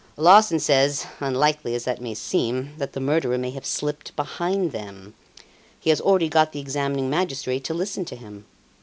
Larsan 0.17 0.57
says, 0.57 1.05
unlikely 1.19 1.75
as 1.75 1.83
that 1.83 2.01
may 2.01 2.15
seem, 2.15 2.73
that 2.79 2.93
the 2.93 2.99
murderer 2.99 3.37
may 3.37 3.51
have 3.51 3.67
slipped 3.67 4.15
behind 4.15 4.71
them. 4.71 5.13
He 5.79 5.91
has 5.91 6.01
already 6.01 6.27
got 6.27 6.53
the 6.53 6.59
examining 6.59 7.07
magistrate 7.07 7.63
to 7.65 7.75
listen 7.75 8.03
to 8.05 8.15
him. 8.15 8.45